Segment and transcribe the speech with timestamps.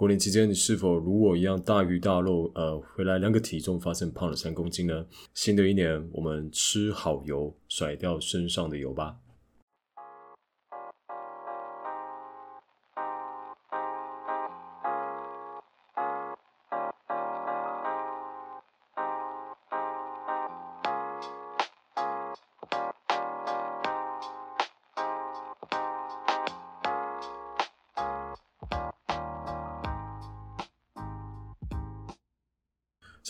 [0.00, 2.50] 过年期间，你是否如我一样大鱼大肉？
[2.54, 5.04] 呃，回来量个体重，发现胖了三公斤呢？
[5.34, 9.14] 新的一年，我们吃好油，甩掉身上的油吧。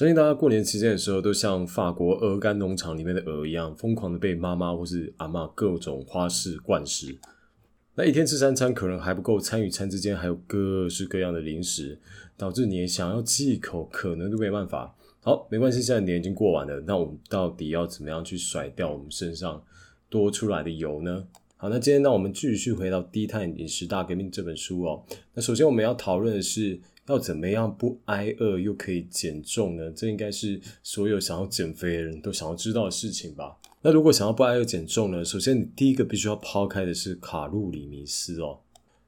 [0.01, 7.19] 相信大家过年期间的时候，都像法国鹅肝农场里面的鹅一样，疯狂的被妈妈或是阿妈各种花式灌食。
[7.97, 11.99] 那一天吃三餐可能还不够，餐与餐之间还有各式各样的零食，
[12.39, 14.97] 导致你想要忌口可能都没办法。
[15.21, 19.63] 好，没关系，现在年已经过完了，那我们到底要怎么样去甩掉我们身上
[20.09, 21.27] 多出来的油呢？
[21.59, 25.05] 好，那今天呢，我们继续回到《低碳饮食大革命》这本书哦。
[25.35, 26.81] 那首先我们要讨论的是。
[27.07, 29.91] 要怎么样不挨饿又可以减重呢？
[29.91, 33.57] 这应该是所有想要减肥的人都想要知道的事情吧。
[33.83, 35.25] 那如果想要不挨饿减重呢？
[35.25, 38.61] 首先你第一个必须要抛开的是卡路里迷思哦。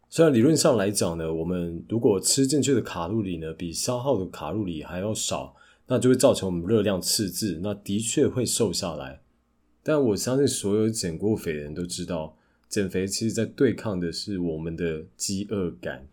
[0.09, 5.55] 虽然理论上来讲呢，我们如果吃进去的卡路里呢比消耗的卡路里还要少，
[5.87, 9.21] 那就会造成我们热量赤字，那的确会瘦下来。
[9.83, 12.37] 但我相信所有减过肥的人都知道，
[12.69, 16.09] 减肥其实在对抗的是我们的饥饿感。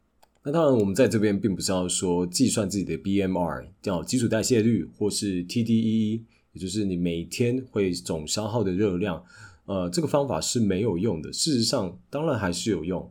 [0.49, 6.21] 那当然，我们在这边并不是要说计算自己的 BMR，叫基础代谢率，或是 TDEE，
[6.53, 9.23] 也就是你每天会总消耗的热量。
[9.67, 11.31] 呃，这个方法是没有用的。
[11.31, 13.07] 事实上，当然还是有用，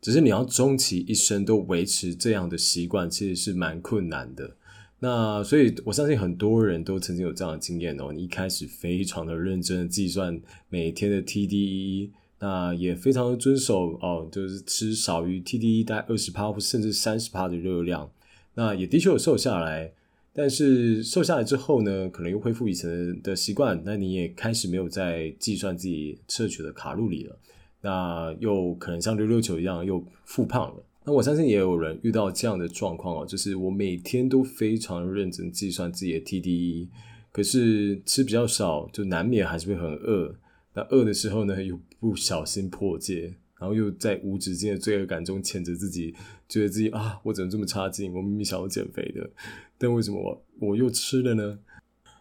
[0.00, 4.56] 只是你要终其一生都维持这样的习惯，其实是蛮困难的。
[5.00, 8.10] 那所以，我相信很多人都曾经有这样的经验哦。
[8.14, 12.08] 你一开始非常的认真的计算每天的 TDEE。
[12.40, 18.10] 那也非常的遵守哦，就是吃少于 TDE 大概二十帕或甚至三十帕的热量。
[18.54, 19.92] 那也的确有瘦下来，
[20.32, 23.80] 但是瘦下来之后呢，可能又恢复以前的习惯。
[23.84, 27.36] 那你也开始没有在计算自己摄取的卡路里了。
[27.80, 30.82] 那又可能像溜溜球一样又复胖了。
[31.04, 36.88] 那我相信也有人遇到这样的状况哦，就是我每天都非常认真计算自己的 TDE，
[37.32, 40.34] 可是吃比较少，就难免还是会很饿。
[40.78, 46.14] 那饿的时候呢，又不小心破戒，然后又在无止境的罪恶感中谴责自己，
[46.48, 48.14] 觉得自己啊，我怎么这么差劲？
[48.14, 49.28] 我明明想要减肥的，
[49.76, 51.58] 但为什么我我又吃了呢？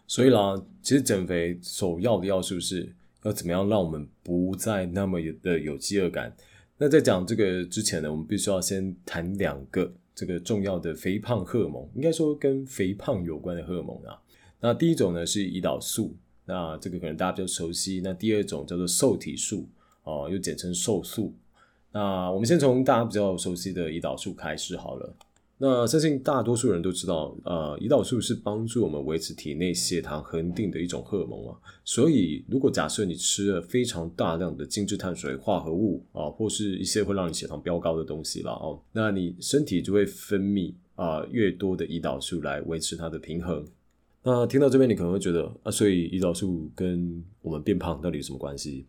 [0.07, 2.91] 所以啦，其实减肥首要的要素是
[3.21, 6.35] 要怎么样让我们不再那么的有饥饿感。
[6.79, 14.19] 那在讲这个之前呢，我们必须要先谈两个这个重要的肥胖荷尔蒙，应该说跟肥胖有关的荷尔蒙啊。
[14.59, 16.17] 那第一种呢是胰岛素。
[16.47, 18.01] 那这个可能大家比较熟悉。
[18.03, 19.67] 那第二种叫做受体素，
[20.03, 21.33] 哦，又简称瘦素。
[21.91, 25.13] 那我们先从大家比较熟悉的胰岛素开始好了。
[25.59, 31.57] 那相信大多数人都知道，呃，胰岛素是帮助我们维持体内血糖恒定的一种荷尔蒙啊。
[31.83, 43.65] 所以，如果假设你吃了非常大量的精致碳水化合物啊，或是一些会让你血糖飙高的东西了哦，那你身体就会分泌啊越多的胰岛素来维持它的平衡。
[44.27, 48.85] 那听到这边，你可能会觉得啊，所以胰岛素跟我们变胖到底有什么关系？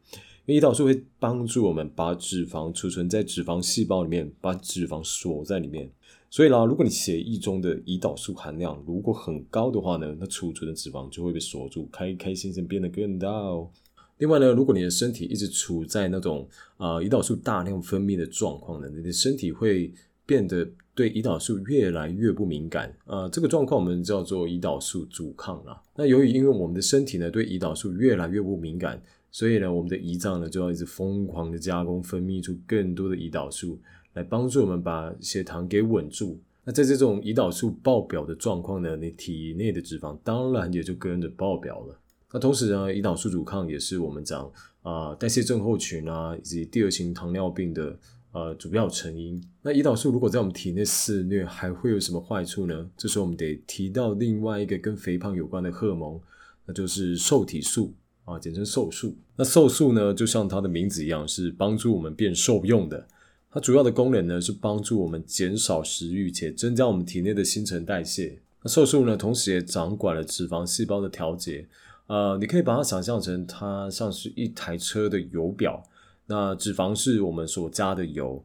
[0.46, 5.88] 因为胰岛素会帮助我们把脂肪储存在脂肪细胞里面，把脂肪锁在里面。
[6.28, 13.70] 所以啦，如果你血液中的胰岛素含量如果很高的话呢，那储存的脂肪就会被锁住，开开心心变得更大哦。
[14.16, 19.92] 另外呢，如果你的身体一直处在那种啊胰岛素大量分泌的状况呢，你的身体会
[20.26, 20.68] 变得。
[20.98, 25.80] 对胰岛素越来越不敏感，呃，这个状况我们叫做胰岛素阻抗啦。
[25.94, 29.00] 那由于因为我们的身体呢对胰岛素越来越不敏感，
[29.30, 33.78] 所以呢我们的胰脏呢就要一直疯狂的加工，分泌出更多的胰岛素
[34.14, 36.36] 来帮助我们把血糖给稳住。
[36.64, 41.96] 那在这种胰岛素爆表的状况呢，你体内的脂肪当然也就跟着爆表了。
[42.32, 44.50] 那同时呢，胰岛素阻抗也是我们讲
[44.82, 47.96] 啊代谢症候群啊以及第二型糖尿病的。
[48.32, 49.42] 呃，主要成因。
[49.62, 52.88] 那胰岛素如果在我们体内肆虐，还会有什么坏处呢？
[52.96, 56.20] 这时候我们得提到另外一个跟肥胖有关的荷尔蒙，
[56.66, 57.94] 那就是瘦体素
[58.26, 59.16] 啊，简称瘦素。
[59.34, 63.06] 那瘦素呢，就像它的名字一样，是帮助我们变瘦用的。
[63.50, 68.38] 它主要的功能呢，是帮助我们减少食欲，且增加我们体内的新陈代谢。
[68.62, 71.66] 那瘦素呢，同时也掌管了脂肪细胞的调节。
[72.08, 75.82] 呃，你可以把它想象成它像是一台车的油表。
[76.28, 78.44] 那脂肪是我们所加的油，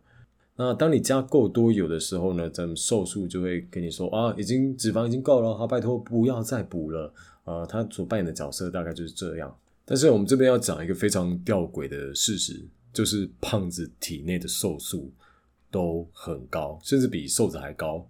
[0.55, 7.13] 那当你加够多油的时候呢，咱们瘦素就会跟你说啊，已经脂肪已经够了，好，拜托不要再补了。
[7.43, 9.53] 呃，它所扮演的角色大概就是这样。
[9.83, 15.11] 但是我们这边要讲一个非常吊诡的事实，就是胖子体内的瘦素
[15.69, 18.07] 都很高，甚至比瘦子还高。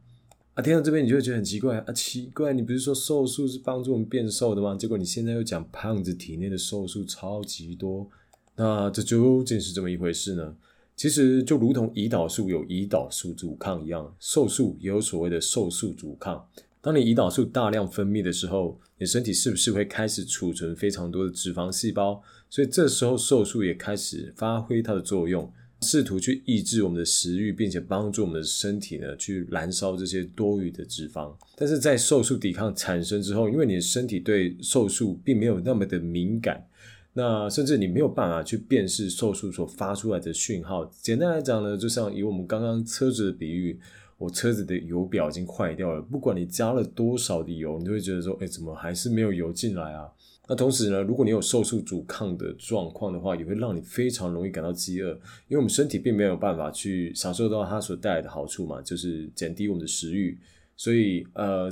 [0.54, 4.76] 啊，听到这边你就会觉得很奇怪啊，奇怪，你不是说瘦素是帮助我们变瘦的吗？
[4.76, 8.08] 结果你现在又讲胖子体内的瘦素超级多，
[8.56, 10.56] 那这究竟是怎么一回事呢？
[10.96, 16.48] 其实就如同胰岛素有胰岛素阻抗一样，瘦素也有所谓的瘦素阻抗。
[16.82, 22.22] 当你胰岛素大量分泌的时候，你身体是不是会开始储存非常多的脂肪细胞？
[22.50, 25.52] 所以这时候瘦素也开始发挥它的作用。
[25.82, 31.34] 试图去抑制我们的食欲，并且帮助我们的身体呢去燃烧这些多余的脂肪。
[31.58, 36.66] 但是在瘦素抵抗产生之后，因为你的身体对瘦素并没有那么的敏感，
[37.14, 40.84] 那甚至你没有办法去辨识瘦素所发出来的讯号。
[41.00, 43.80] 简单来讲呢，就像以我们刚刚车子的比喻，
[44.18, 50.08] 我车子的油表已经坏掉了，不管你加了多少的油，你都会觉得说，哎，怎么还是没有油进来啊？
[50.50, 55.12] 那同时呢，如果你有瘦素阻抗的状况的话，也会让你非常容易感到饥饿，
[55.48, 60.38] 因为我们身体并没有办法去享受到它所带来的好处嘛，就是减低我们的食欲。
[60.76, 61.72] 所以呃，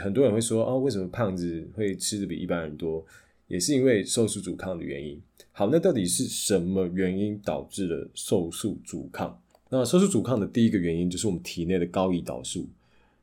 [0.00, 3.04] 很多人会说啊，为什么胖子会吃的比一般人多？
[3.48, 5.20] 也是因为瘦素阻抗的原因。
[5.52, 9.40] 好，那到底是什么原因导致了瘦素阻抗？
[9.70, 12.68] 那瘦素阻抗的第一个原因就是我们体内的高胰岛素。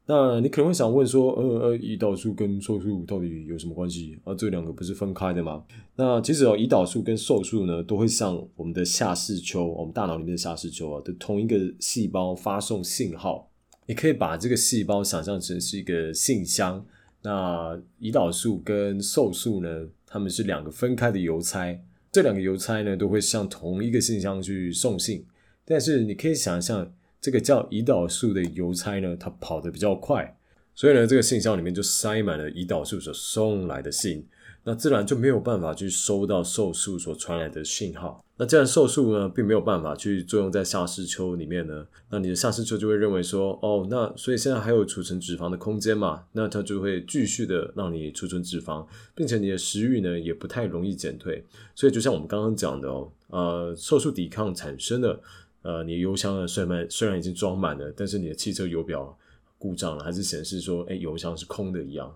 [0.06, 4.36] 那你可能会想问说，呃呃，胰岛素跟瘦素到底有什么关系啊？
[4.36, 5.64] 这两个不是分开的吗？
[5.96, 13.50] 那其实哦，胰岛素跟瘦素呢，都会向我们的下视丘，我们大脑里面的下视丘啊的同一个细胞发送信号。
[13.86, 16.86] 你可以把这个细胞想象成是一个信箱。
[17.22, 21.82] 那胰岛素跟瘦素呢，他们是两个分开的邮差，
[22.12, 25.26] 这两个邮差呢，都会向同一个信箱去送信。
[25.66, 26.94] 但是你可以想象。
[27.24, 30.36] 这个叫胰岛素的邮差呢，他跑得比较快，
[30.76, 34.28] 所以呢，这个信箱里面就塞满了胰岛素所送来的信，
[34.64, 38.24] 那自然就没有办法去收到瘦素所传来的信号。
[38.38, 46.24] 那既然瘦素呢，并没有办法去作用在下视丘里面呢，那你的下视丘就会认为说，哦，那所以现在还有储存脂肪的空间嘛？
[46.32, 51.46] 那它就会继续的让你储存脂肪，并且你的食欲呢，也不太容易减退。
[51.76, 55.20] 所以就像我们刚刚讲的哦，呃，瘦素抵抗产生的。
[55.62, 59.18] 呃，你的油箱的虽然虽然已经装满了，但是你的汽车油表
[59.58, 62.14] 故障了，还是显示说，哎，油箱是空的一样。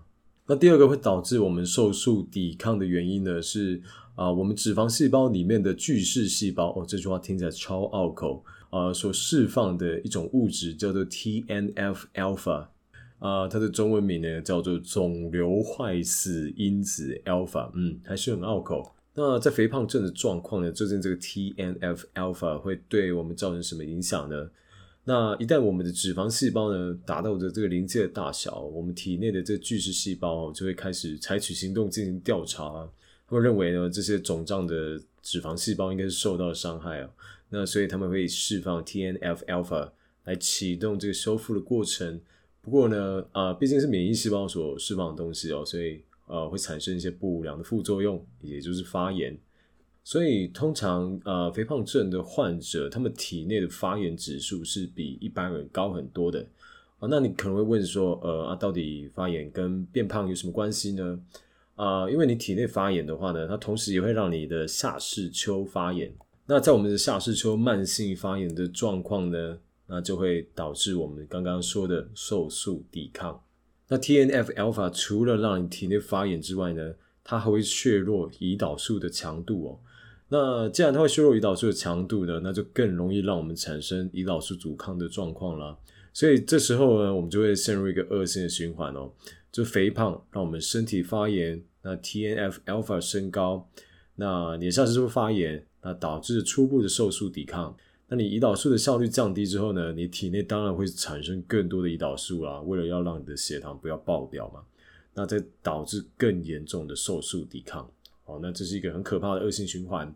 [0.48, 3.82] 那第二个会导致我们瘦素抵抗的原因呢，是
[4.14, 12.66] 啊，我们脂肪细胞里面的巨噬细胞哦，这句话听起来超拗口啊，所释放的一种物质叫做 TNF alpha
[13.18, 18.94] 啊，它的中文名呢叫做肿瘤坏死因子 alpha，嗯，还是很拗口。
[19.14, 20.72] 那在肥胖症的状况呢？
[20.72, 24.48] 究竟这个 TNF alpha 会对我们造成什么影响呢？
[25.08, 32.86] 那一旦我们的脂肪细胞呢达到的这个临界的大小，我们体内的这个巨噬细胞就会开始采取行动进行调查。
[33.26, 37.08] 他们认为呢，这些肿胀的脂肪细胞应该是受到伤害啊。
[37.48, 39.90] 那所以他们会释放 TNF alpha
[40.24, 42.20] 来启动这个修复的过程。
[42.60, 46.02] 不过呢，啊，毕竟是免疫细胞所释放的东西哦，所以。
[46.30, 49.34] 呃，会产生一些不良的副作用，也就是发炎。
[50.04, 56.40] 所以通常呃，肥胖症的患者，他们体内的发炎指数是比一般人高很多的
[56.98, 57.06] 啊。
[57.10, 61.20] 那你可能会问说，呃啊，到底发炎跟变胖有什么关系呢？
[61.76, 66.12] 啊，因为你体内发炎的话呢，它同时也会让你的下视丘发炎。
[66.46, 73.38] 那在我们的下视丘慢性发炎的状况呢，那就会导致我们刚刚说的瘦素抵抗。
[73.88, 79.78] 那 TNF alpha 除了让你体内发炎之外呢，它还会削弱胰岛素的强度哦。
[80.30, 85.76] 那既然它会削弱胰岛素的强度呢，那就更容易让我们产生胰岛素阻抗的状况啦。
[86.12, 89.10] 所以这时候呢，我们就会陷入一个恶性的循环哦。
[89.50, 93.66] 就肥胖让我们身体发炎，那 TNF alpha 升高，
[94.16, 97.74] 那你的下视丘发炎，那导致初步的瘦素抵抗。
[98.08, 99.92] 那你胰岛素的效率降低之后呢？
[99.92, 104.60] 你体内当然会产生更多的胰岛素啦，为了要让你的血糖不要爆表嘛，
[105.14, 107.90] 那再导致更严重的瘦素抵抗。
[108.28, 110.14] 哦，那这是一个很可怕的恶性循环。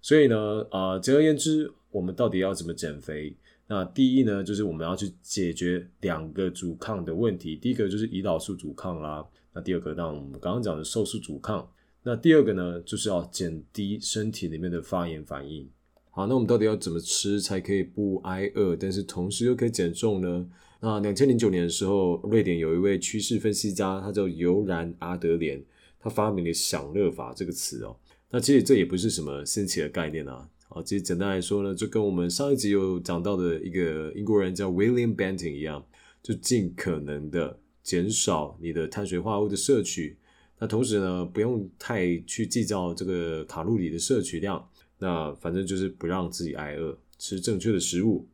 [0.00, 3.34] 所以呢，啊，简而言之，我们到底要怎么减肥？
[3.66, 7.56] 那第一呢，就是我们要去解决两个阻抗的问题。
[7.56, 11.66] 第一个就是胰岛素阻抗啦，那第二个，当我们刚刚讲的瘦素阻抗。
[12.02, 15.66] 那第二个呢，就是要减低身体里面的发炎反应。
[16.10, 20.46] 好，那我们到底要怎么吃才可以不挨饿，但是同时又可以减重呢？
[20.80, 25.64] 那两千零九年的时候，瑞典有一位趋势分析家，他叫尤然阿德连，
[26.04, 27.96] 他发明了“享乐法”这个词哦。
[28.30, 30.46] 那其实这也不是什么新奇的概念啊。
[30.68, 35.82] 好，其实简单来说呢，就跟我们上一集有讲到的一个英国人叫 William Bentin 一样，
[36.22, 40.18] 就尽可能的减少你的碳水化合物的摄取，
[40.58, 44.68] 那同时呢，不用太去计较这个卡路里的摄取量。
[44.98, 48.26] 那反正就是不让自己挨饿，吃正确的食物。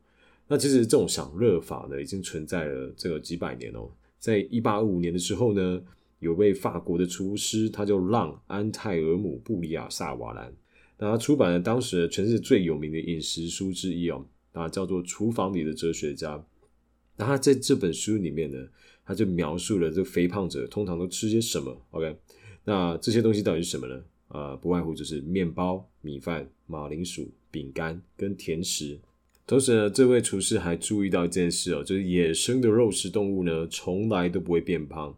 [0.47, 3.89] 那其实这种享乐法呢，已经存在了这个几百年哦。
[4.19, 5.81] 在一八二五年的时候呢，
[6.21, 10.53] 有位法国的厨师，他叫让安泰尔姆布里亚萨瓦兰，
[10.99, 14.23] 那他出版了当时全世界最有名的饮食书之一哦，
[14.53, 16.37] 那叫做《厨房里的哲学家》。
[17.17, 18.67] 那他在这本书里面呢，
[19.03, 21.75] 他就描述了这个肥胖者通常都吃些什么。
[21.89, 22.15] OK，
[22.65, 24.03] 那这些东西到底是什么呢？
[24.27, 28.99] 呃，不外乎就是面包、米饭、马铃薯、饼干跟甜食。
[29.47, 35.17] 同时呢，这位厨师还注意到一件事哦，就是野生的肉食动物呢，从来都不会变胖，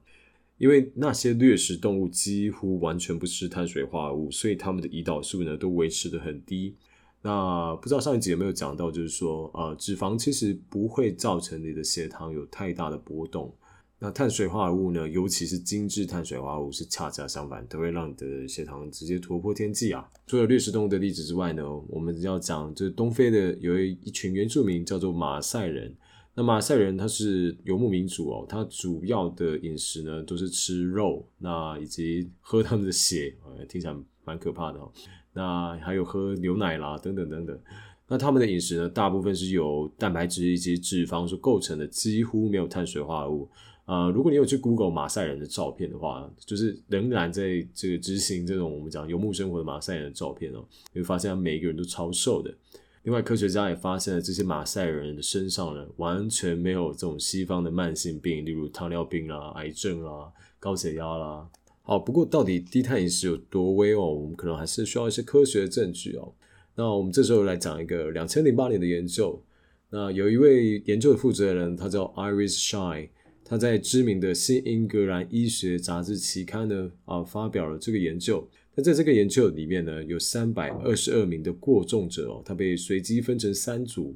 [0.64, 6.74] 因为那些掠食动物几乎完全不吃碳水化合物，所以它们的胰岛素呢都维持的很低。
[7.22, 13.54] 那不知道上一集有没有讲到，就是说，呃，脂肪其实不会造成你的血糖有太大的波动。
[14.00, 15.10] 那碳水化合物呢？
[15.10, 20.10] 尤其是精致碳水化合物是恰恰相反，都会让你的血糖直接突破天际啊！
[20.28, 25.94] 除了掠食动物的例子之外呢，我们要讲就是东非的有一一群原住民叫做马赛人。
[26.36, 33.36] 那马赛人他是游牧民族哦，他主要的饮食呢都是吃肉，那以及喝他们的血，
[33.70, 34.92] 听起来蛮可怕的哦。
[35.34, 37.60] 那还有喝牛奶啦，等等等等。
[38.08, 43.50] 那他们的饮食呢，大部分是由蛋白质以及脂肪所构成的，几乎没有碳水化合物。
[43.86, 52.54] 呃，如果你有去 Google 马赛人的照片的话，就是仍然在这个执行这种我们讲游牧生活的马赛人的照片哦，你会发现每一个人都超瘦的。
[53.04, 61.46] 另外，科学家也发现了这些马赛人的身上呢，完全没有这种西方的慢性病，例如糖尿病啦、癌症啦、高血压啦。
[61.82, 64.14] 好，不过到底低碳饮食有多危哦？
[64.14, 66.34] 我们可能还是需要一些科学的证据哦。
[66.76, 69.44] 那我们这时候来讲一个两千零八年的研究。
[69.90, 73.10] 那有一位研究的负责人，他叫 Iris Shine。
[73.44, 78.48] 他在知名的《新英格兰医学杂志》期刊呢啊发表了这个研究。
[78.76, 84.16] 那在这个研究里面呢，有三百二十二名的过重者哦，他被随机分成三组。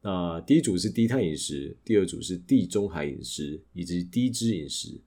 [0.00, 5.00] 那第一组是低碳饮食，第二组是地中海饮食，以及低脂饮食。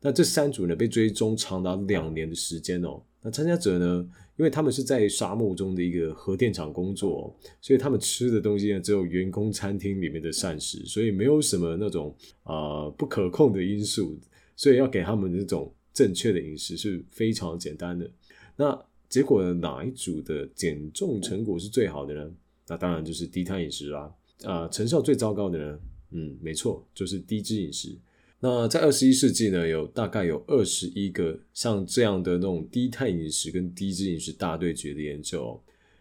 [0.00, 3.02] 那这三组呢被追踪长达两年的时间哦。
[3.22, 4.08] 那参加者呢？
[4.38, 14.18] 因为他们是在沙漠中的一个核电厂工作，所以他们吃的东西呢只有员工餐厅里面的膳食，所以没有什么那种啊不可控的因素，
[14.56, 18.10] 所以要给他们这种正确的饮食是非常简单的。
[18.56, 19.52] 那结果呢？
[19.52, 22.30] 哪一组的减重成果是最好的呢？
[22.68, 24.14] 那当然就是低碳饮食啦。
[24.44, 25.78] 啊，成效最糟糕的呢？
[26.12, 27.96] 嗯，没错，就是低脂饮食。
[28.40, 35.60] 那在二十一世纪呢，有大概有二十一个像这样的那种低碳饮食跟低脂饮食大对决的研究，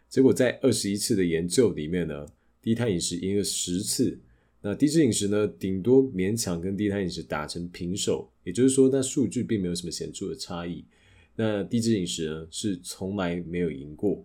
[0.10, 2.26] 结果在二十一次的研究里面呢，
[2.62, 4.18] 低碳饮食赢了十次，
[4.62, 10.84] 那低脂饮食呢，顶多勉强跟低碳饮食打成平手，也就是说，那数据并没有什么显著的差异。
[11.36, 14.24] 那低脂饮食呢，是从来没有赢过。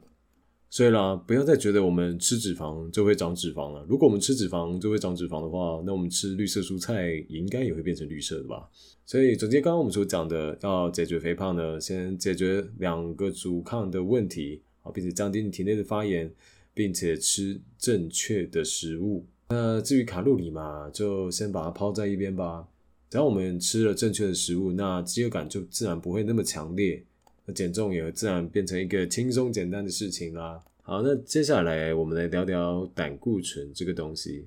[0.68, 3.86] 所以啦，不要再觉得我们吃脂肪就会长脂肪了。
[3.88, 8.68] 如果我们吃脂肪就会长脂肪的话，那我们吃绿色蔬菜应该也会变成绿色的吧？
[9.06, 16.30] 所以总结刚刚我们所讲的，要解决肥胖呢，先解决两个阻抗的问题啊，并且降低你体内的发炎，
[16.74, 19.24] 并且吃正确的食物。
[19.48, 22.68] 那至于卡路里嘛，就先把它抛在一边吧。
[23.08, 27.02] 只要我们吃了正确的食物，那饥饿感就自然不会那么强烈。
[27.44, 30.60] 那减重也自然变成一个轻松简单的事情啦。
[30.82, 34.46] 好，那接下来我们来聊聊胆固醇这个东西。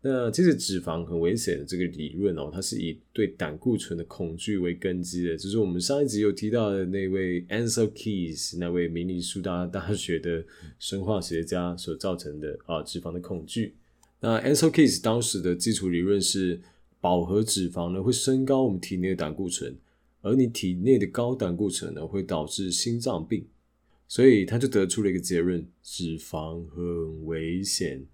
[0.00, 5.36] 那其实脂肪很危险的这个理论哦，它是以对胆固醇的恐惧为根基的。
[5.36, 10.44] 就是我们上一集有提到的那位 Ansel Keys，那位明尼苏达大学的
[10.78, 13.74] 生化学家所造成的啊脂肪的恐惧。
[14.20, 16.60] 那 Ansel Keys 当时的基础理论是，
[17.00, 19.76] 饱和脂肪呢会升高我们体内的胆固醇。
[20.20, 23.46] 而你体内的高胆固醇呢，会导致心脏病，
[24.08, 28.04] 所以他就得出了一个结论：脂肪很危险。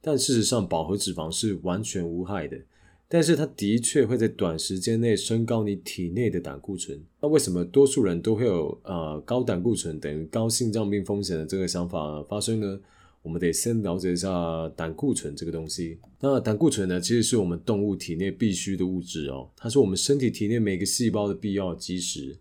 [0.00, 2.58] 但事实上，饱和脂肪是完全无害的，
[3.06, 6.98] 但是它的确会在短时间内升高你体内的胆固醇。
[7.20, 12.80] 那为什么多数人都会有呃高胆固醇等于高心脏病风险的这个想法发生呢？
[13.22, 15.98] 我们得先了解一下胆固醇这个东西。
[16.20, 22.36] 那胆固醇呢，其实是我们动物体内必需的物质哦，它是我们身体体内每个细胞的必要基石。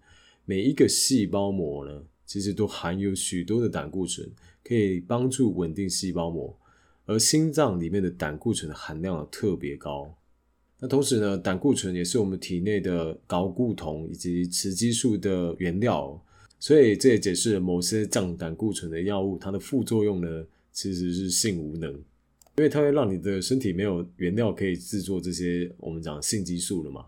[0.46, 4.28] 每一个细胞膜呢，其实都含有许多的胆固醇，
[4.64, 6.58] 可以帮助稳定细胞膜。
[7.06, 10.16] 而心脏里面的胆固醇的含量特别高。
[10.80, 16.20] 那同时呢，胆固醇也是我们体内的睾固酮以及雌激素的原料，
[16.60, 20.44] 所以这也解释了某些降胆固醇的药物它的副作用呢。
[20.72, 27.06] 其实是性无能，因为它会让你的身体没有原料可以制作这些我们讲性激素了嘛。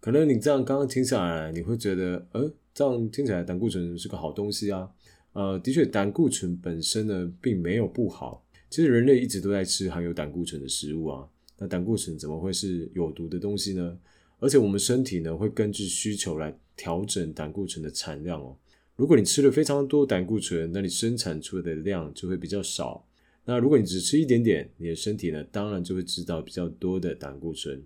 [0.00, 4.88] 可能你这样刚刚听下来，你会觉得，呃，这样听起来胆固醇是个好东西啊。
[5.32, 11.28] 呃，的确，胆固醇本身呢并没有不好，其实人类一直都在吃含有胆固醇的食物啊，
[11.58, 13.98] 那胆固醇怎么会是有毒的东西呢？
[14.38, 18.56] 而且我们身体呢会根据需求来调整胆固醇的产量哦。
[18.98, 23.06] 如果你吃了非常多胆固醇，那你生产出的量就会比较少。
[23.44, 27.80] 那如果你只吃一点点，你的身体呢当然就会制造比较多的胆固醇。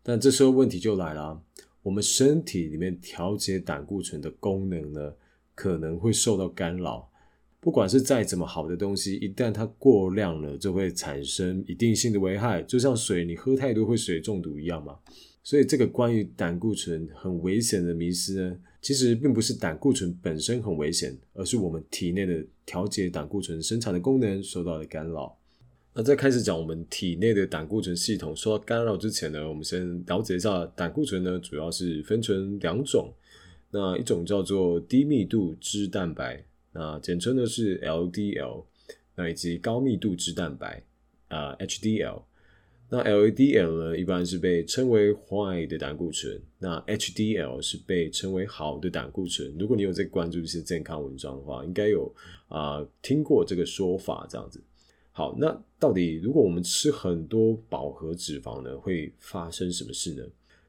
[0.00, 1.42] 但这时候问题就来了，
[1.82, 5.12] 我们身体里面调节胆固醇的功能呢
[5.56, 7.10] 可能会受到干扰。
[7.58, 14.98] 不管是再怎么好的东西，一旦它过量了，就会产生一定性的危害，就像水，你喝太多会水中毒一样嘛。
[15.42, 25.38] 所以，这个关于胆固醇很危险的迷思呢，其实并不是胆固醇本身很危险，而是我们体内的调节胆固醇生产的功能受到了干扰。
[25.94, 33.14] 那在开始讲我们体内的胆固醇系统受到干扰之前呢，我们先了解一下胆固醇呢，主要是分成两种，
[33.70, 36.44] 那一种叫做低密度脂蛋白。
[36.72, 38.64] 那简称呢是 LDL，
[39.14, 40.82] 那以及高密度脂蛋白
[41.28, 42.22] 啊 HDL。
[42.94, 49.56] 那 LDL 呢一般是被称为坏的胆固醇，那 HDL 是被称为好的胆固醇。
[49.58, 52.14] 如果你有在关注一些健康文章的话，应该有
[52.48, 54.62] 啊听过这个说法这样子。
[55.10, 60.22] 好，那到底如果我们吃很多饱和脂肪呢，会发生什么事呢？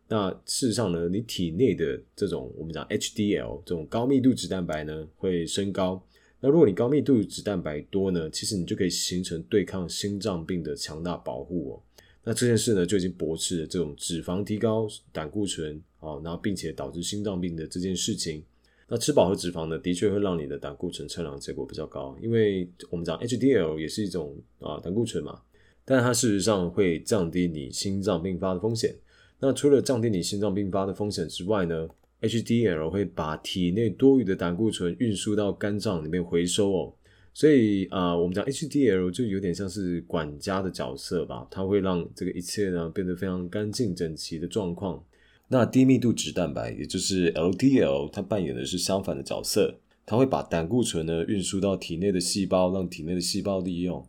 [0.07, 6.01] 那事实上呢，你体内的这种我们讲 HDL 这种高密度脂蛋白呢会升高。
[6.39, 11.83] 那如果你高密度脂蛋白多呢，其实你就可以形成对抗心脏病的强大保护哦。
[12.23, 18.43] 那这件事呢就已经驳斥了这种脂肪提高胆固醇啊，然后并且导致心脏病的这件事情。
[18.87, 25.41] 那吃饱和脂肪呢，的确会让你的胆固醇测量结果比较高，因为我们讲 HDL 也是一种啊胆固醇嘛，
[25.83, 28.95] 但它事实上会降低你心脏病发的风险。
[29.39, 31.87] 那除了降低你心脏病发的风险之外呢
[32.21, 36.93] ，HDL 会把体内多余的胆固醇运输到肝脏里面回收哦。
[37.33, 45.03] 所以啊，我们讲 HDL 就有点像是管家的角色吧，它会让这个一切呢变得非常干净整齐的状况。
[45.47, 54.05] 那低密度脂蛋白，也就是 LDL，它扮演的是相反的角色，它会把胆固醇呢运输到体内的细胞，让体内的细胞利用。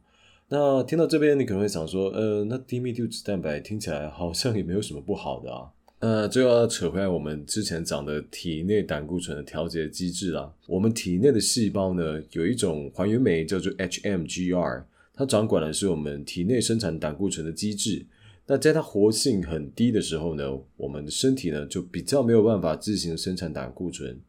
[0.48, 5.72] 那听到这边，你可能会想说，呃，那低密度脂蛋白听起来好像也没有什么不好的啊。
[6.06, 10.52] 那就要扯回来我们之前讲的体内胆固醇的调节机制啦。
[10.66, 18.04] 我们体内的细胞呢，有一种还原酶叫做 HMGR，它掌管的是我们体内生产胆固醇的机制。
[18.46, 20.44] 那在它活性很低的时候呢，
[20.76, 24.20] 我们的身体呢就比较没有办法自行生产胆固醇。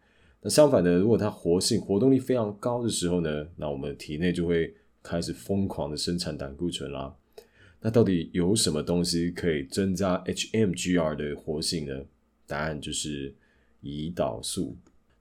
[0.43, 7.13] 那相反的，如果它活性活动力非常高的时候呢，那我们体内就会开始疯狂的生产胆固醇啦。
[7.85, 11.93] 那到底有什么东西可以增加 HMGR 的活性呢？
[12.47, 13.31] 答案就是
[13.83, 14.75] 胰岛素。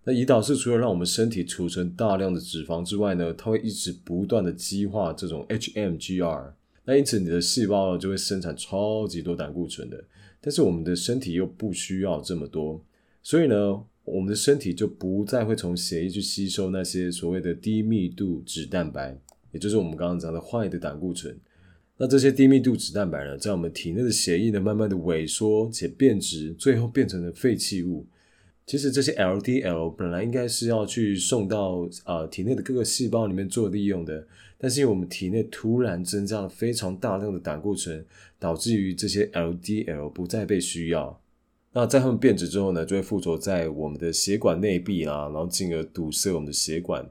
[0.04, 6.52] 那胰岛素除了让我们身体储存大量的脂肪之外呢，它会一直不断的激化这种 HMGR。
[6.86, 10.02] 那因此你的细胞就会生产超级多胆固醇的。
[10.40, 12.82] 但是我们的身体又不需要这么多，
[13.22, 19.18] 所以呢，我们的身体就不再会从血液去吸收那些所谓的低密度脂蛋白。
[19.52, 21.38] 也就是我们刚刚讲的坏的胆固醇，
[21.96, 28.04] 那这些低密度脂蛋白呢，在我们体内的血液呢，慢慢的萎缩且变质，最后变成了废弃物。
[28.66, 34.26] 其实这些 LDL 本来应该是要去送到啊体内的各个细胞里面做利用的，
[34.58, 38.04] 但是因为我们体内突然增加了非常大量的胆固醇，
[38.38, 41.20] 导致于这些 LDL 不再被需要。
[41.74, 47.08] 那在它们变质之后呢，就会附着在我们的血管内壁啊，然后进而堵塞我们的血管。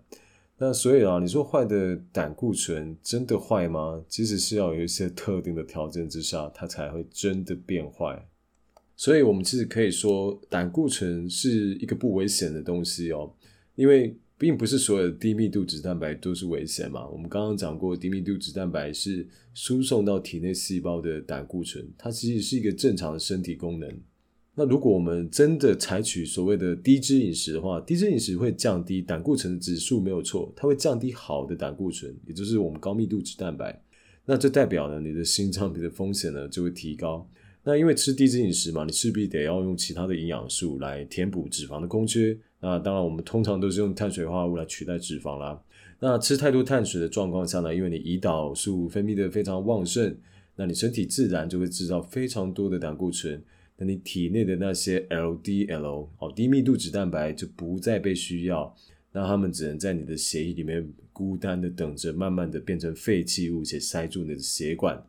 [0.65, 4.01] 那所以啊，你说坏的胆固醇真的坏吗？
[4.07, 8.25] 其实是要有一些特定的条件之下，它才会真的变坏。
[8.95, 13.33] 所以，我们其实可以说，胆固醇是一个不危险的东西哦，
[13.75, 17.05] 因为并不是所有的低密度脂蛋白都是危险嘛。
[17.09, 23.93] 我们刚刚讲过，低密度脂蛋白是输送到体内细胞的胆固醇，它其实是一个正常的身体功能。
[24.55, 33.81] 那如果我们真的采取所谓的低脂饮食的话，低脂饮食会降低胆固醇的指数，没有错，它会降低好的胆固醇，也就是我们高密度脂蛋白。
[34.25, 37.27] 那这代表呢，你的心脏病的风险呢就会提高。
[37.63, 42.37] 那因为吃低脂饮食嘛，你势必得要用其他的营养素来填补脂肪的空缺。
[42.59, 45.59] 那当然，我们通常都是用碳水化合物来取代脂肪啦。
[45.99, 50.15] 那吃太多碳水的状况下呢，因为你胰岛素分泌的非常旺盛，
[50.57, 53.41] 那你身体自然就会制造非常多的胆固醇。
[53.77, 58.75] 那你体内的那些 LDL 哦，低密度脂蛋白就不再被需要，
[59.11, 65.03] 那它们只能在你的血液里面孤单的等着，慢慢的变成废弃物，且塞住你的血管。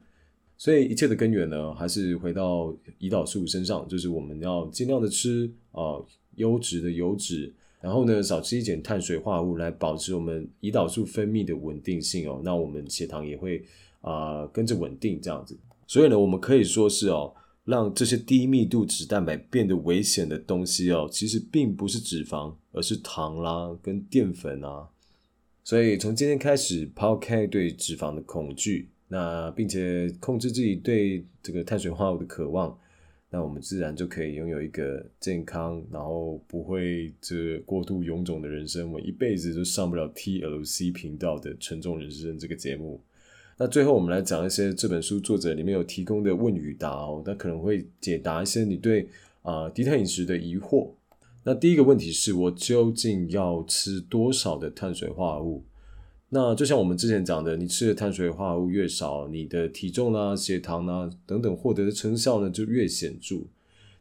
[0.57, 6.01] 所以一切的根源呢，还是回到胰岛素身上，就是我们要尽量的吃啊
[6.37, 13.63] 优质的油脂，然后呢，少吃一点碳水化合物来保持我们胰岛素分泌的稳定性哦，那我们血糖也会
[14.01, 15.59] 啊跟着稳定这样子。
[15.87, 24.89] 所以呢，我们可以说是哦，让这些低密度脂蛋白变得危险的东西哦，其实并不是脂肪，而是糖啦跟淀粉啊。
[25.63, 32.79] 所以从今天开始，抛开对脂肪的恐惧，那并且控制自己对这个碳水化合物的渴望。
[33.31, 38.93] 那我们自然就可以拥有一个健康，然后不会这过度臃肿的人生。
[38.93, 43.03] 我一辈子都上不了 TLC 频道的沉重人生这个节目。
[43.57, 49.09] 那最后我们来讲一些这本书作者里面有提供的问与答哦，那可能会解答一些你对
[49.43, 50.91] 啊低碳饮食的疑惑。
[51.45, 55.63] 那第一个问题是我究竟要吃多少的碳水化合物？
[56.31, 63.37] 那就像我们之前讲的，你吃的碳水化合物越少，你的体重啦、血糖啦等等获得的成效呢就越显著。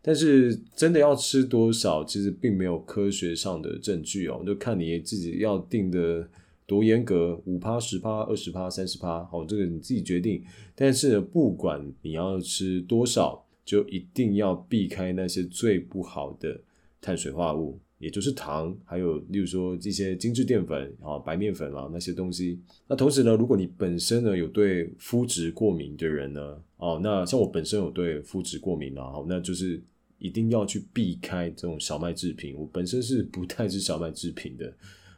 [0.02, 6.28] 但是真的要吃多少，其实并没有科学上的证据哦，就看你自己要定的
[6.65, 10.43] 多严格，五趴、十趴、二十趴、三十趴，好，这个你自己决定。
[10.76, 16.60] 但是，不管你要吃多少，就一定要避开那些最不好的
[17.02, 17.80] 碳水化合物。
[17.99, 22.60] 也就是糖，还有例如说这些精致淀粉啊、白面粉啊那些东西。
[22.86, 29.82] 那同时呢，如果你本身呢有对麸质过敏的人呢，哦，那像我本身有对麸质过敏啊，好，那就是
[30.19, 32.54] 一定要去避开这种小麦制品。
[32.58, 34.73] 我本身是不太吃小麦制品的，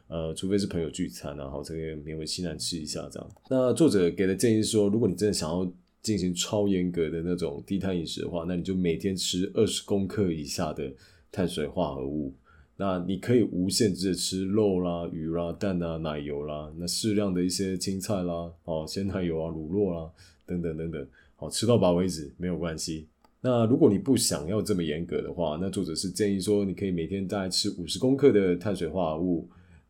[0.08, 3.30] 呃，除非是朋友聚餐，然后这个勉为其难吃一下这样。
[3.50, 5.70] 那作者给的建议说，如果你真的想要
[6.02, 10.92] 进行超严格的那种低碳饮食的话，那你就每天吃二十公克以下的
[11.32, 12.32] 碳水化合物。
[12.78, 20.10] 那你可以无限制的吃肉啦、鱼啦、蛋啊、奶油啦，那适量的一些青菜啦、哦鲜奶油啊、乳酪啦
[20.44, 23.08] 等等等等，好吃到饱为止没有关系。
[23.40, 29.48] 那如果你不想要这么严格的话，那作者是建议说你可以每天大概吃五十公克的碳水化合物，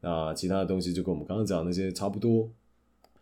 [0.08, 2.48] 那其他的东西就跟我们刚刚讲的那些差不多。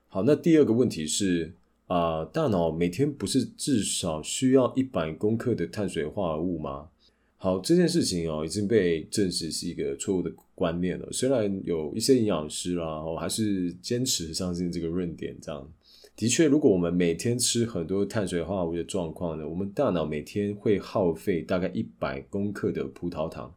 [0.06, 1.54] 好，那第二个问题是
[1.86, 6.90] 啊，大脑每天不是至少需要一百公克的碳水化合物吗？
[7.38, 11.08] 好，这件事情哦已经被证实是一个错误的观念了。
[11.10, 15.34] 虽然有一些营养师啦，我还是坚持相信这个论点。
[15.40, 15.66] 这样
[16.14, 23.54] 的确，如果我们每天吃很多碳水化合物的状况呢，我们大脑每天会耗费大概一百公克的葡萄糖。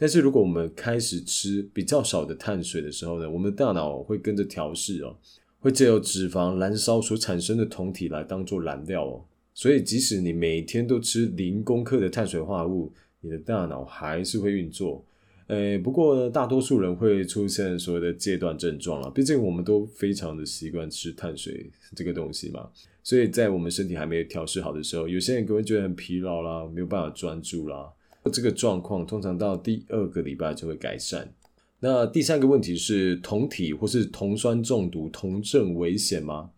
[0.00, 5.16] 但是如果我们开始吃比较少的碳水的时候呢，我们的大脑会跟着调试哦，
[5.58, 9.24] 会借由脂肪燃烧所产生的酮体来当做燃料哦。
[9.52, 15.04] 所以即使你每天都吃零公克的碳水化合物，你的大脑还是会运作，
[15.48, 19.10] 诶，不过呢，大多数人会出现所谓的戒断症状了。
[19.10, 22.70] 毕竟我们都非常的习惯吃碳水这个东西嘛，
[23.02, 27.92] 所以在我们身体还没有调试好的时候，有些人可能会觉得很疲劳啦，没有办法专注啦。
[28.32, 31.32] 这个状况通常到第二个礼拜就会改善。
[31.80, 36.50] 那第三个问题是，酮体或是酮酸中毒、酮症危险吗？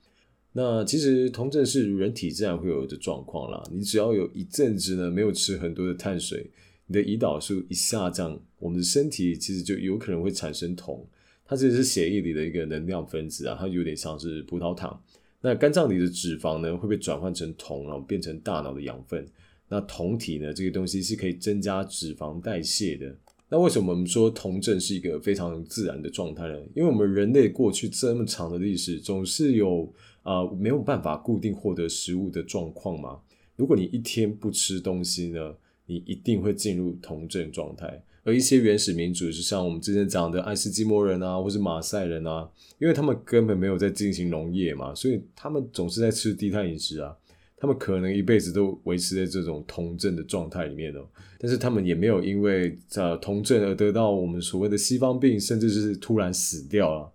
[0.52, 3.62] 那其实酮症是人体自然会有的状况啦。
[3.70, 6.50] 你只要有一阵子呢没有吃很多的碳水，
[6.86, 11.06] 你的胰岛素一下降，我们的身体其实就有可能会产生酮。
[11.46, 15.00] 它其实是血液里的一个能量分子啊，它有点像是葡萄糖。
[15.40, 19.26] 那肝脏里的脂肪呢会被转换成酮，然后变成大脑的养分。
[19.70, 23.16] 那酮体呢这个东西是可以增加脂肪代谢的。
[23.48, 26.54] 那为什么我们说酮症是一个非常自然的状态呢？
[26.74, 33.18] 因为我们人类过去这么长的历史，总是有啊没有办法固定获得食物的状况嘛。
[33.56, 35.54] 如果你一天不吃东西呢，
[35.86, 38.02] 你一定会进入酮症状态。
[38.22, 47.16] 而一些原始民族，就像我们之前讲的爱斯基摩人啊，或是马赛人啊，因为他们根本没有在进行农业嘛，所以他们总是在吃低碳饮食啊。
[47.60, 51.06] 他们可能一辈子都维持在这种酮症的状态里面哦，
[51.38, 57.12] 但是他们也没有因为呃酮症而得到我们所谓的西方病，甚至是突然死掉了。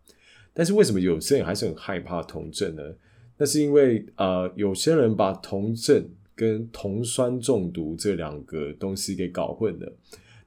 [0.53, 2.83] 但是为什么有些人还是很害怕酮症呢？
[3.37, 9.91] 那是因为呃有些人把酮症跟酮酸中毒这两个东西给搞混了。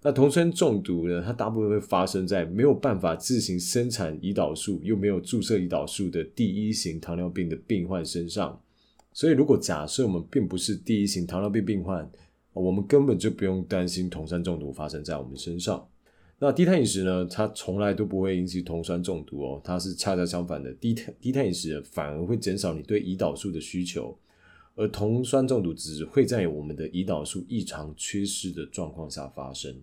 [0.01, 8.61] 那酮酸中毒呢，它大部分会发生在没有办法自行生产胰岛素又没有注射胰岛素的第一型糖尿病的病患身上。
[9.19, 12.09] 所以，如果假设我们并不是第一型糖尿病病患，
[12.53, 15.85] 我们根本就不用担心酮酸中毒发生在我们身上。
[16.39, 17.27] 那低碳饮食呢？
[17.29, 20.73] 它从来都不会引起酮酸中毒哦，它是恰恰相反的。
[20.75, 24.17] 低碳低碳饮食反而会减少你对胰岛素的需求，
[24.77, 29.83] 而酮酸中毒只会在我们的胰岛素异常缺失的状况下发生。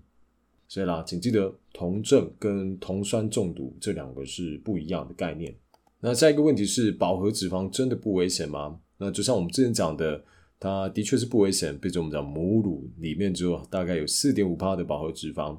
[0.69, 5.53] 所以啦，请记得酮症跟酮酸中毒这两个是不一样的概念。
[5.99, 8.79] 那下一个问题是：饱和脂肪真的不危险吗？
[8.97, 10.23] 那就像我们之前讲的，
[10.59, 11.77] 它的确是不危险。
[11.77, 15.57] 毕竟我们讲母乳里面只有大概有四点五帕的饱和脂肪，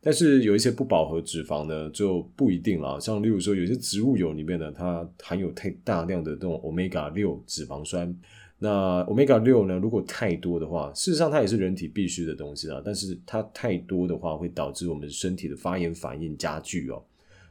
[0.00, 2.98] 但是有一些不饱和脂肪呢，就不一定了。
[2.98, 8.14] 像例如说，有些植物油里面呢，它含有太大量的这种 omega 六脂肪酸。
[8.62, 12.80] 那 omega 六呢，如果太多的话，事实上它也是人体必需的东西啊。
[12.84, 17.02] 但是它太多的话，会导致我们身体的发炎反应加剧哦。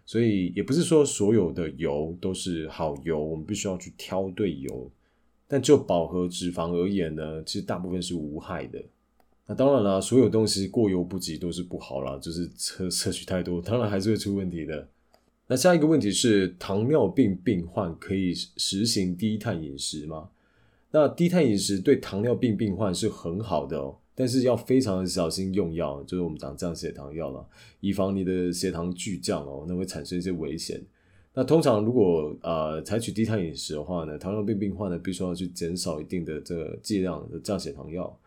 [0.05, 4.91] 所以也不是说所有的油都是好油，我们必须要去挑对油。
[5.51, 8.79] 但就饱和脂肪而言呢，其实大部分是无害的。
[9.47, 14.87] 那当然了，所有东西过犹不及都是不好啦，就是 摄摄取太多，当然还是会出问题的。
[15.47, 20.29] 那下一个问题是，糖尿病病患可以实行低碳饮食吗？
[20.91, 27.43] 那低碳饮食对糖尿病病患是很好的哦，但是要非常的小心用药，就是我们讲降血糖药了，
[27.79, 30.79] 以防你的血糖巨降哦，那会产生一些危险。
[31.33, 38.17] 那通常如果呃采取低碳饮食的话呢，糖尿病病患呢必须要去减少一定的这个剂量的降血糖药。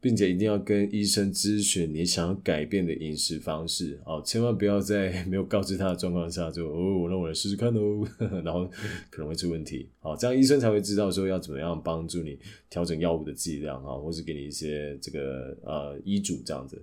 [0.00, 8.06] 并且一定要跟医生咨询你想要改变的饮食方式哦，千万不要在没有告知他的状况下就哦，那我来试试看哦，
[8.44, 8.64] 然后
[9.10, 9.88] 可能会出问题。
[9.98, 12.38] 好，这样医生才会知道说要怎么样帮助你
[12.70, 16.80] 调整药物的剂量啊，或是给你一些这个呃医嘱这样子。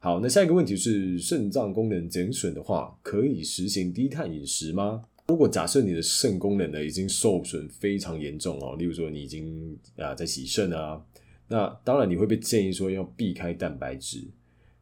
[0.00, 5.02] 好，那下一个问题是肾脏功能减损的话，可以实行低碳饮食吗？
[5.26, 11.02] 如果假设你的肾功能呢已经受损非常严重哦，例如说你已经啊在洗肾啊。
[11.48, 14.22] 那当然，你会被建议说要避开蛋白质。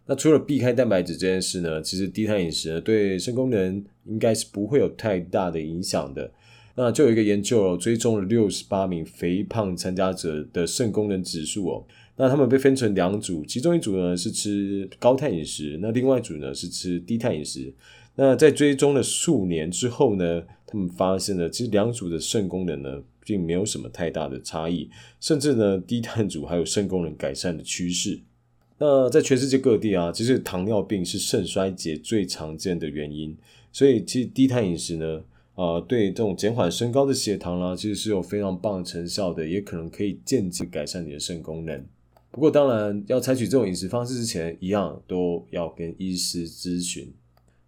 [0.04, 6.30] 那除了避开蛋白质这件事呢，其实低碳饮食呢对肾功能应该是不会有太大的影响的。
[6.74, 11.86] 那就有一个研究哦，追踪了六十八名肥胖参加者的肾功能指数哦。
[12.16, 17.72] 那他们被分成两组，其中一组呢是吃高碳饮食，那另外一组呢是吃低碳饮食。
[18.14, 23.02] 那在追踪了数年之后呢，他们发现了其实两组的肾功能呢。
[23.26, 28.20] 并没有什么太大的差异，甚至呢，低碳组还有肾功能改善的趋势。
[28.78, 33.36] 那在全世界各地啊，其实糖尿病是肾衰竭最常见的原因，
[33.72, 35.24] 所以其实低碳饮食呢，
[35.56, 41.84] 啊，对这种减缓升高的血糖啦，其实是有非常棒的成效的，也可能可以间接改善你的肾功能。
[42.30, 47.10] 不过，当然要采取这种饮食方式之前，一样都要跟医师咨询。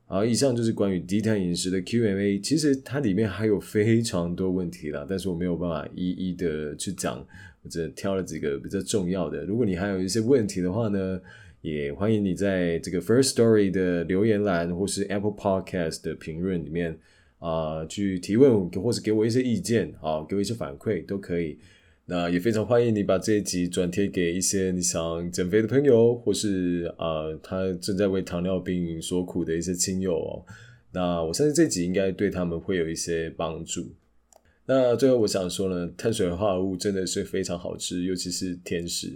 [0.05, 2.39] 好，以上就是关于低碳饮食的 Q&A。
[2.41, 7.19] 其实它里面还有非常多问题啦，但是我没有办法一一的去讲，
[7.63, 9.45] 我只挑了几个比较重要的。
[9.45, 11.21] 如果你还有一些问题的话呢，
[11.63, 16.99] 也欢迎你在这个 First Story 的留言栏或是 Apple Podcast 的评论里面
[17.39, 21.59] 啊去提问，或是给我一些意见啊，给我一些反馈都可以。
[22.11, 30.43] 那也非常欢迎你把这一集转贴给一些你想减肥的朋友，或是啊他正在为糖尿病所苦的一些亲友哦。
[30.91, 33.93] 那我相信这集应该对他们会有一些帮助。
[34.65, 39.13] 那最后我想说呢，碳水化合物真的是非常好吃，尤其是甜食。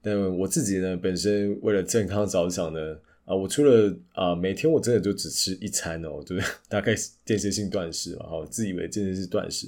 [0.00, 9.66] 但我自己呢，本身为了健康着想呢，啊，我除了啊每天我真的就只吃一餐哦，就是大概间歇性断食嘛，好，自以为间歇性断食。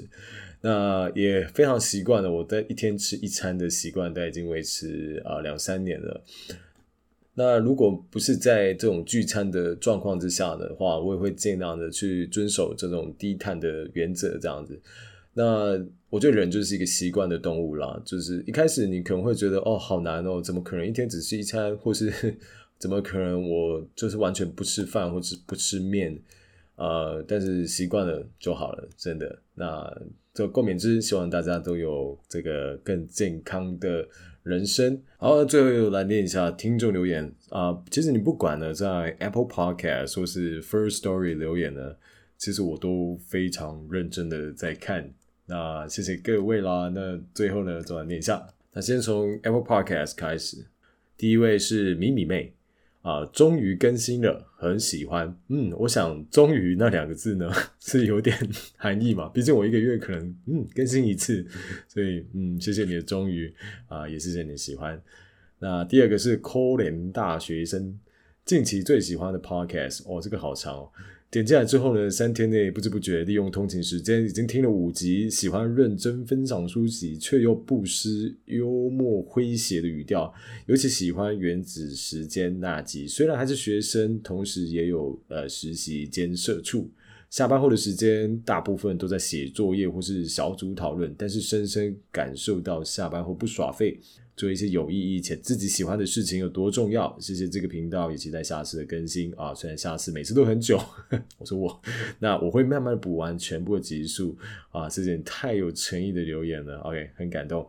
[0.61, 6.25] 那也非常习惯了，我在一天吃一餐的习惯，都已经维持啊两三年了。
[7.35, 14.81] 那如果不是在这种聚餐的状况之下的话，我也会尽量的去遵守这种低碳的原则，这样子。
[15.35, 15.79] 那
[16.11, 22.13] 我觉得人就是一个习惯的动物啦，就是一开始你可能会觉得哦好难哦，怎么可能一天只吃一餐，或是
[22.77, 26.21] 怎么可能我就是完全不吃饭或者不吃面？
[26.75, 29.39] 呃，但是习惯了就好了，真的。
[29.55, 29.89] 那
[30.39, 34.07] 这共勉之，希望大家都有这个更健康的
[34.45, 35.03] 人生。
[35.17, 37.77] 好，最后又来念一下听众留言啊。
[37.91, 41.97] 其实你不管呢，在 Apple Podcast 或是 First Story 留言呢，
[42.37, 45.13] 其实我都非常认真的在看。
[45.47, 46.89] 那谢谢各位啦。
[46.95, 48.47] 那最后呢，再来念一下。
[48.73, 50.67] 那先从 Apple Podcast 开始，
[51.17, 52.55] 第一位是米米妹。
[53.09, 55.35] 啊，终于更新了，很喜欢。
[55.49, 58.37] 嗯，我想“终于”那两个字呢， 是有点
[58.77, 59.31] 含义嘛。
[59.31, 61.47] 毕竟我一个月可能嗯更新一次，
[61.89, 63.51] 所以嗯，谢谢你的“终于”
[63.89, 65.01] 啊，也谢谢你的喜欢。
[65.59, 67.99] 那第二个是科联大学生
[68.45, 70.91] 近期最喜欢的 podcast，哦，这个好长哦。
[71.31, 75.29] 点进来之后呢，三天内不知不觉利用通勤时间已经听了五集。
[75.29, 80.33] 喜欢认真分享书籍，却又不失幽默诙谐的语调。
[80.65, 86.91] 尤其喜欢原子时间那集，虽然还是学生，同时也有呃实习兼社畜。
[87.29, 94.01] 下班后的时间，大部分都在写作业或是小组讨论，但是深深感受到下班后不耍废。
[94.39, 97.15] 做一些有意义且自己喜欢的事情有多重要？
[97.19, 99.53] 谢谢这个频道，也期待下次的更新啊！
[99.53, 100.81] 虽然下次每次都很久，
[101.39, 101.83] 我说我，
[102.21, 104.39] 那我会慢慢的补完全部的集数
[104.71, 104.89] 啊！
[104.89, 107.69] 这件太有诚意的留言了，OK，很感动。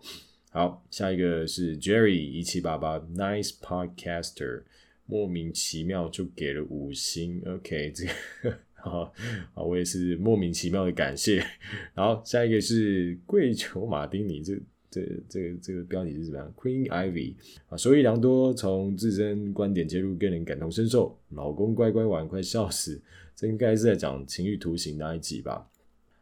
[0.51, 4.61] 好，下一个是 Jerry 一七八八，Nice podcaster，
[5.07, 9.11] 莫名其妙就给了五星，OK， 这个好，
[9.53, 11.43] 好，我也是莫名其妙的感谢。
[11.95, 14.53] 然后下一个是跪求马丁尼，这
[14.91, 17.35] 这这个这个标题是怎么样？Queen Ivy
[17.67, 21.17] 啊，收益良多，从自身观点切入，更能感同身受。
[21.29, 23.01] 老公乖乖玩，快笑死！
[23.35, 25.67] 这应该是在讲情欲图形那一集吧？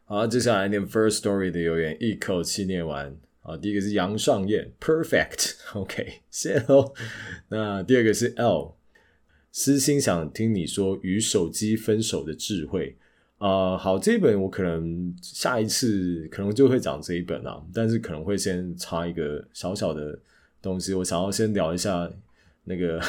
[0.04, 3.16] 好，接下来念 First Story 的留言，一口气念完。
[3.42, 6.92] 啊，第一个是杨尚燕，Perfect，OK， 谢喽。
[7.48, 8.74] 那第二个是 L。
[9.50, 12.96] 私心想听你说与手机分手的智慧
[13.38, 20.18] 啊，好，这一本我可能下一次可能就会讲这一本啊，但是可能会先插一个小小的
[20.60, 22.10] 东西，我想要先聊一下
[22.64, 23.00] 那个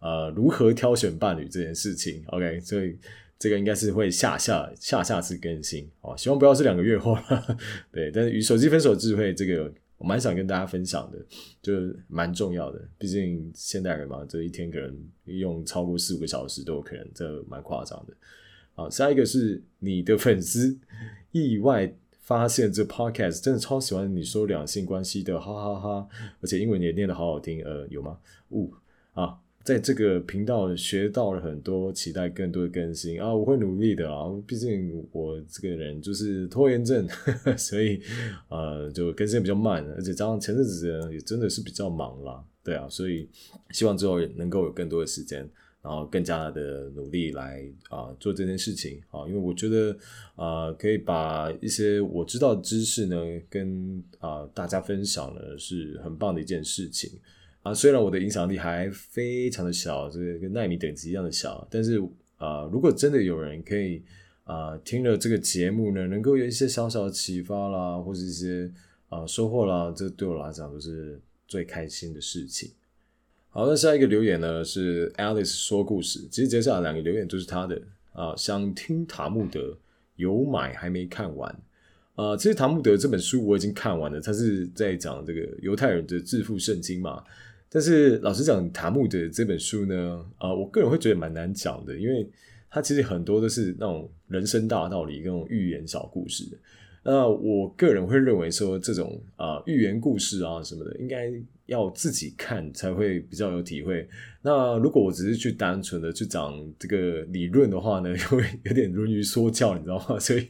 [0.00, 2.98] 呃如何挑选伴侣这件事情，OK，所以
[3.38, 7.56] 这个应该是会下下下下次更新哦，希望不要是两个月后了，
[7.92, 9.72] 对，但是与手机分手智慧这个。
[9.98, 11.18] 我蛮想跟大家分享的，
[11.62, 11.72] 就
[12.08, 12.88] 蛮重要的。
[12.98, 14.92] 毕竟现代人嘛，这一天可能
[15.26, 18.12] 用超过四五个小时都有可能，这蛮夸张的。
[18.74, 20.78] 好，下一个是你的粉丝
[21.32, 26.08] 意外发现这 podcast 真的超喜欢你说两性关系的，哈哈哈！
[26.40, 28.18] 而且英文也念得好好听，呃，有吗？
[28.50, 28.72] 呜
[29.12, 29.38] 啊！
[29.64, 33.32] 在这个频道学到了很多，期待更多的更新啊！
[33.32, 37.06] 我会努力的啊，毕竟我这个人就是拖延症，
[37.56, 38.00] 所以
[38.48, 43.28] 呃就更新比较慢，而且加上前阵子也真的是比较忙啦，对啊，所以
[43.70, 45.48] 希望之后能够有更多的时间，
[45.82, 49.96] 然后更加的努力来啊做这件事情啊，因为我觉得
[50.36, 53.16] 啊可以把一些我知道的知识呢
[53.50, 57.10] 跟啊大家分享呢是很棒的一件事情。
[57.64, 62.00] 啊，虽然我的影响力还非常的小，这个跟纳米等级一样的小，但是
[62.36, 64.02] 啊，如果真的有人可以
[64.44, 68.68] 啊听了这个节目呢，能够有一些小小的启发啦，或者一些
[69.08, 72.70] 啊收获啦，这对我来讲都是最开心的事情。
[73.54, 77.78] 好，那下一个留言呢是 Alice 说故事，其实接下来两个留言都是他的
[78.14, 79.76] 啊，想听塔木德
[80.16, 81.54] 有买还没看完
[82.14, 87.22] 啊，其实塔木德这本书我已经看完了，他是在讲这个犹太人的致富圣经嘛。
[87.68, 92.26] 但是老实讲，塔木德这本书呢，啊，我个人会觉得蛮难讲的，因为
[92.70, 96.44] 它其实很多都是那种人生大道理、那种寓言小故事。
[97.04, 101.30] 那我个人会认为说，这种啊寓言故事啊什么的，应该
[101.72, 104.08] 要自己看才会比较有体会。
[104.42, 110.18] 那如果我只是去单纯的去讲这个理论的话呢， 会有点容于说教，你知道吗？
[110.20, 110.48] 所以，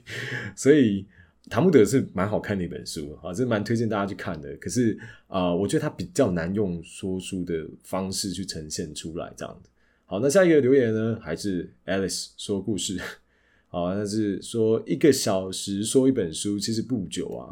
[0.54, 1.06] 所以。
[1.50, 4.56] 塔木德是蛮好看的一本书啊，这蛮推荐大家去看的。
[4.58, 9.68] 可是啊，我觉得它比较难用说书的方式去呈现出来，这样子。
[10.06, 12.96] 好，那下一个留言呢，还是 Alice 说故事。
[13.66, 17.50] 好，那是说一个小时说一本书，其实不久啊。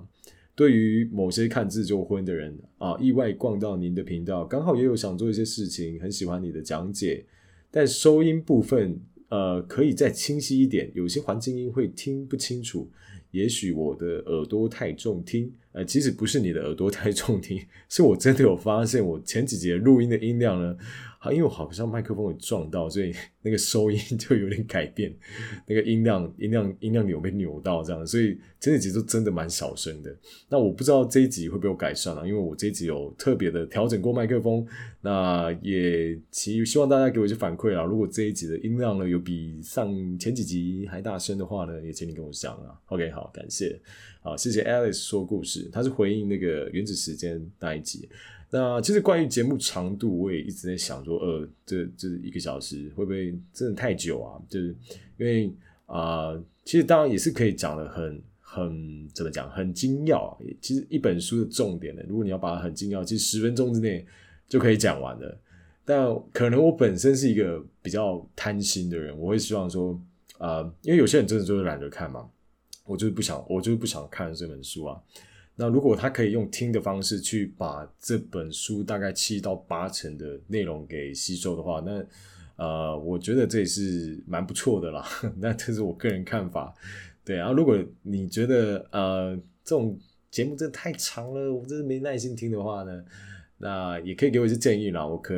[0.61, 7.25] 对于某些看字就昏的人啊，意外逛到您的频道，刚好也有想做一些事情，很喜欢你的讲解，
[7.71, 12.87] 但收音部分呃可以再清晰一点，有些环境音会听不清楚。
[13.31, 20.77] 也许我的耳朵太重听，呃，其实不是你的耳朵太重听， 是我真的有发现，我前几节录音的音量呢。
[21.23, 25.15] 好，因为我好像麦克风有撞到，所以那个收音就有点改变，
[25.67, 30.17] 那个音量音量音量扭被扭到这样，所以这一集都真的蛮小声的。
[30.49, 32.27] 那我不知道这一集会不会有改善啊？
[32.27, 34.67] 因为我这一集有特别的调整过麦克风，
[35.03, 37.85] 那也其希望大家给我一些反馈啊。
[37.85, 42.75] 如果这一集的音量呢有比上前几集还大声的话呢，也请你跟我讲啊。
[42.87, 43.79] OK，好，感谢，
[44.23, 48.09] 好，谢谢 Alice 说故事，他是回应那个原子时间那一集。
[48.53, 54.43] 那其实关于节目长度，我也一直在想说，呃，这这一个小时会不会真的太久啊？
[54.49, 54.75] 就是
[55.19, 55.53] 因为
[55.87, 60.37] 啊，其实当然也是可以讲的很很怎么讲，很精要。
[60.61, 64.05] 其实一本书的重点呢，如果你要把它很精要，其实十分钟之内
[64.49, 65.39] 就可以讲完了。
[65.85, 70.01] 但可能我本身是一个比较贪心的人，我会希望说，
[70.39, 72.29] 啊，因为有些人真的就是懒得看嘛，
[72.85, 75.01] 我就是不想，我就是不想看这本书啊。
[75.57, 82.03] 那如果他可以用听的方式去把这本书大概七到八成的内容给吸收的话，那
[82.57, 85.07] 呃，我觉得这也是蛮不错的啦。
[85.37, 86.75] 那这是我个人看法，
[87.25, 87.53] 对啊。
[87.53, 89.99] 如果你觉得呃这种
[90.31, 93.05] 节目真的太长了，我真是没耐心听的话呢，
[93.59, 95.07] 那也可以给我一些建议啦。
[95.07, 95.35] 我可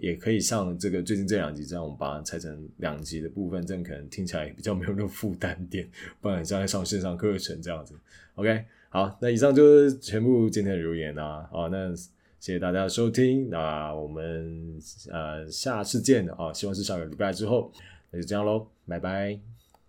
[0.00, 5.86] 也可以像这个最近这两集这样，我们把它拆成两集的部分，这样可能听起来比较没有那么负担点，
[6.22, 7.94] 不然像在上线上课程这样子。
[8.34, 8.64] OK。
[8.90, 11.48] 好，那以上就是全部今天的留言啦。
[11.52, 14.78] 哦，那谢谢大家的收听，那我们
[15.10, 17.70] 呃下次见啊，希望是下个礼拜之后，
[18.10, 19.57] 那就这样喽，拜拜。